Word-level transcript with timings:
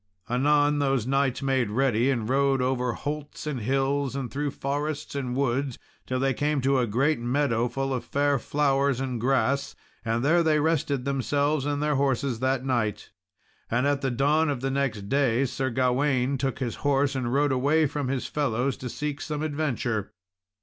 Anon, 0.27 0.79
those 0.79 1.05
knights 1.05 1.43
made 1.43 1.69
ready, 1.69 2.09
and 2.09 2.27
rode 2.27 2.59
over 2.59 2.93
holts 2.93 3.45
and 3.45 3.59
hills, 3.59 4.15
and 4.15 4.31
through 4.31 4.49
forests 4.49 5.13
and 5.13 5.35
woods, 5.35 5.77
till 6.07 6.19
they 6.19 6.33
came 6.33 6.59
to 6.61 6.79
a 6.79 6.87
great 6.87 7.19
meadow 7.19 7.67
full 7.67 7.93
of 7.93 8.03
fair 8.03 8.39
flowers 8.39 8.99
and 8.99 9.21
grass, 9.21 9.75
and 10.03 10.25
there 10.25 10.41
they 10.41 10.59
rested 10.59 11.05
themselves 11.05 11.67
and 11.67 11.83
their 11.83 11.97
horses 11.97 12.39
that 12.39 12.65
night. 12.65 13.11
And 13.69 13.85
at 13.85 14.01
the 14.01 14.09
dawn 14.09 14.49
of 14.49 14.61
the 14.61 14.71
next 14.71 15.07
day, 15.07 15.45
Sir 15.45 15.69
Gawain 15.69 16.39
took 16.39 16.57
his 16.57 16.77
horse 16.77 17.13
and 17.13 17.31
rode 17.31 17.51
away 17.51 17.85
from 17.85 18.07
his 18.07 18.25
fellows 18.25 18.77
to 18.77 18.89
seek 18.89 19.21
some 19.21 19.43
adventure. 19.43 20.13